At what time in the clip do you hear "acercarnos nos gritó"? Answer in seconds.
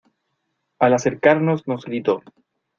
0.95-2.23